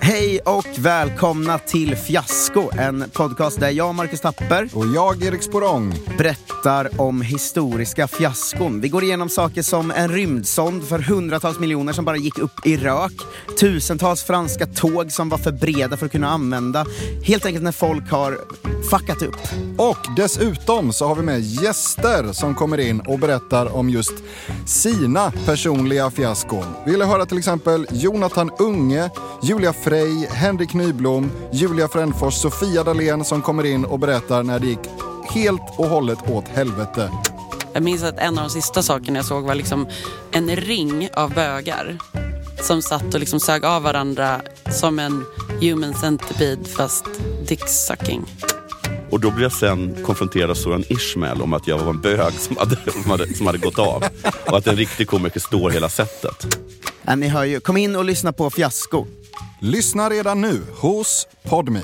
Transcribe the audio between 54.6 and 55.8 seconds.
en riktig komiker står